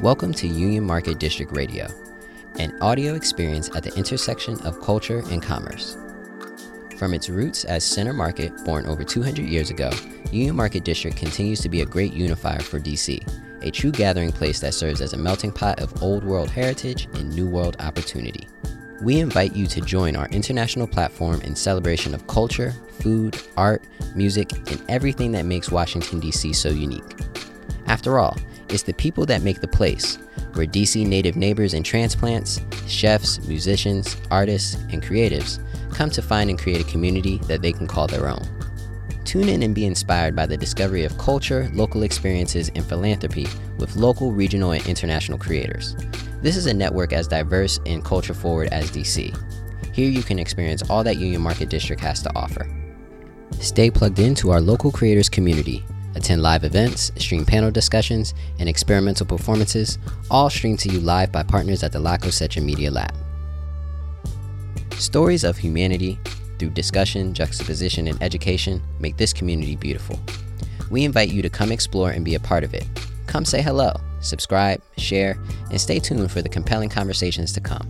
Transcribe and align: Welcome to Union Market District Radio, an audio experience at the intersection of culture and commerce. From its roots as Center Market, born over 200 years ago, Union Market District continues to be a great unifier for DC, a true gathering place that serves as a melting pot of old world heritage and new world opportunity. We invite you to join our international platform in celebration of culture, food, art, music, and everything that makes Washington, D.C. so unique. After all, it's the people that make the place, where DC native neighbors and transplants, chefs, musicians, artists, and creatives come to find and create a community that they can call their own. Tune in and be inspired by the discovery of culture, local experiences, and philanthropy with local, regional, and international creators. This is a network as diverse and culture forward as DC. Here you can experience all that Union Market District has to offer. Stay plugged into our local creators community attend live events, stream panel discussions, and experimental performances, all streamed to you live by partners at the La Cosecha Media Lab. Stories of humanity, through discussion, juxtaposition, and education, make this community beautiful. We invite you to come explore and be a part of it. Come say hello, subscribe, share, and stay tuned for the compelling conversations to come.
Welcome 0.00 0.32
to 0.34 0.46
Union 0.46 0.84
Market 0.84 1.18
District 1.18 1.50
Radio, 1.50 1.88
an 2.60 2.72
audio 2.80 3.14
experience 3.14 3.68
at 3.74 3.82
the 3.82 3.92
intersection 3.96 4.56
of 4.64 4.80
culture 4.80 5.24
and 5.28 5.42
commerce. 5.42 5.96
From 6.96 7.14
its 7.14 7.28
roots 7.28 7.64
as 7.64 7.82
Center 7.82 8.12
Market, 8.12 8.52
born 8.64 8.86
over 8.86 9.02
200 9.02 9.44
years 9.44 9.70
ago, 9.70 9.90
Union 10.30 10.54
Market 10.54 10.84
District 10.84 11.16
continues 11.16 11.58
to 11.62 11.68
be 11.68 11.80
a 11.80 11.84
great 11.84 12.12
unifier 12.12 12.60
for 12.60 12.78
DC, 12.78 13.20
a 13.62 13.72
true 13.72 13.90
gathering 13.90 14.30
place 14.30 14.60
that 14.60 14.74
serves 14.74 15.00
as 15.00 15.14
a 15.14 15.18
melting 15.18 15.50
pot 15.50 15.80
of 15.80 16.00
old 16.00 16.22
world 16.22 16.48
heritage 16.48 17.08
and 17.14 17.34
new 17.34 17.48
world 17.48 17.74
opportunity. 17.80 18.46
We 19.02 19.18
invite 19.18 19.56
you 19.56 19.66
to 19.66 19.80
join 19.80 20.14
our 20.14 20.28
international 20.28 20.86
platform 20.86 21.40
in 21.40 21.56
celebration 21.56 22.14
of 22.14 22.24
culture, 22.28 22.72
food, 23.00 23.36
art, 23.56 23.82
music, 24.14 24.52
and 24.70 24.80
everything 24.88 25.32
that 25.32 25.44
makes 25.44 25.72
Washington, 25.72 26.20
D.C. 26.20 26.52
so 26.52 26.68
unique. 26.68 27.16
After 27.86 28.20
all, 28.20 28.36
it's 28.70 28.82
the 28.82 28.92
people 28.92 29.24
that 29.26 29.42
make 29.42 29.60
the 29.60 29.68
place, 29.68 30.16
where 30.54 30.66
DC 30.66 31.06
native 31.06 31.36
neighbors 31.36 31.74
and 31.74 31.84
transplants, 31.84 32.60
chefs, 32.86 33.46
musicians, 33.46 34.16
artists, 34.30 34.74
and 34.90 35.02
creatives 35.02 35.58
come 35.92 36.10
to 36.10 36.22
find 36.22 36.50
and 36.50 36.58
create 36.58 36.80
a 36.80 36.90
community 36.90 37.38
that 37.46 37.62
they 37.62 37.72
can 37.72 37.86
call 37.86 38.06
their 38.06 38.28
own. 38.28 38.46
Tune 39.24 39.48
in 39.48 39.62
and 39.62 39.74
be 39.74 39.84
inspired 39.84 40.34
by 40.34 40.46
the 40.46 40.56
discovery 40.56 41.04
of 41.04 41.16
culture, 41.18 41.70
local 41.72 42.02
experiences, 42.02 42.70
and 42.74 42.84
philanthropy 42.84 43.46
with 43.78 43.96
local, 43.96 44.32
regional, 44.32 44.72
and 44.72 44.86
international 44.86 45.38
creators. 45.38 45.96
This 46.40 46.56
is 46.56 46.66
a 46.66 46.74
network 46.74 47.12
as 47.12 47.28
diverse 47.28 47.80
and 47.84 48.04
culture 48.04 48.34
forward 48.34 48.68
as 48.68 48.90
DC. 48.90 49.36
Here 49.94 50.08
you 50.08 50.22
can 50.22 50.38
experience 50.38 50.88
all 50.88 51.04
that 51.04 51.16
Union 51.16 51.42
Market 51.42 51.68
District 51.68 52.00
has 52.00 52.22
to 52.22 52.34
offer. 52.36 52.68
Stay 53.60 53.90
plugged 53.90 54.18
into 54.18 54.50
our 54.50 54.60
local 54.60 54.92
creators 54.92 55.28
community 55.28 55.84
attend 56.18 56.42
live 56.42 56.64
events, 56.64 57.10
stream 57.16 57.46
panel 57.46 57.70
discussions, 57.70 58.34
and 58.58 58.68
experimental 58.68 59.24
performances, 59.24 59.98
all 60.30 60.50
streamed 60.50 60.80
to 60.80 60.90
you 60.90 61.00
live 61.00 61.32
by 61.32 61.42
partners 61.42 61.82
at 61.82 61.92
the 61.92 62.00
La 62.00 62.16
Cosecha 62.16 62.62
Media 62.62 62.90
Lab. 62.90 63.14
Stories 64.94 65.44
of 65.44 65.56
humanity, 65.56 66.18
through 66.58 66.70
discussion, 66.70 67.32
juxtaposition, 67.32 68.08
and 68.08 68.22
education, 68.22 68.82
make 68.98 69.16
this 69.16 69.32
community 69.32 69.76
beautiful. 69.76 70.18
We 70.90 71.04
invite 71.04 71.30
you 71.30 71.40
to 71.42 71.48
come 71.48 71.70
explore 71.72 72.10
and 72.10 72.24
be 72.24 72.34
a 72.34 72.40
part 72.40 72.64
of 72.64 72.74
it. 72.74 72.86
Come 73.26 73.44
say 73.44 73.62
hello, 73.62 73.92
subscribe, 74.20 74.82
share, 74.96 75.38
and 75.70 75.80
stay 75.80 76.00
tuned 76.00 76.30
for 76.30 76.42
the 76.42 76.48
compelling 76.48 76.88
conversations 76.88 77.52
to 77.52 77.60
come. 77.60 77.88